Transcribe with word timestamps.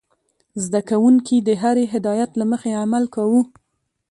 زده 0.63 0.81
کوونکي 0.89 1.35
د 1.39 1.49
هرې 1.61 1.85
هدايت 1.93 2.31
له 2.39 2.45
مخې 2.51 2.71
عمل 2.83 3.03
کاوه. 3.15 3.41